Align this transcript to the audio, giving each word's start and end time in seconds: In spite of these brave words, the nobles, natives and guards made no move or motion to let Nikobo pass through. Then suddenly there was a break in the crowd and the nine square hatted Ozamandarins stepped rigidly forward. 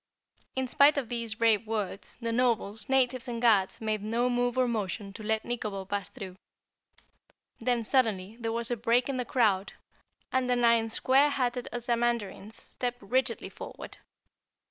In 0.55 0.67
spite 0.67 0.97
of 0.97 1.09
these 1.09 1.35
brave 1.35 1.67
words, 1.67 2.17
the 2.19 2.31
nobles, 2.31 2.89
natives 2.89 3.27
and 3.27 3.39
guards 3.39 3.79
made 3.79 4.01
no 4.01 4.31
move 4.31 4.57
or 4.57 4.67
motion 4.67 5.13
to 5.13 5.21
let 5.21 5.45
Nikobo 5.45 5.85
pass 5.85 6.09
through. 6.09 6.37
Then 7.59 7.83
suddenly 7.83 8.35
there 8.39 8.51
was 8.51 8.71
a 8.71 8.75
break 8.75 9.09
in 9.09 9.17
the 9.17 9.25
crowd 9.25 9.73
and 10.31 10.49
the 10.49 10.55
nine 10.55 10.89
square 10.89 11.29
hatted 11.29 11.69
Ozamandarins 11.71 12.53
stepped 12.53 13.03
rigidly 13.03 13.49
forward. 13.49 13.99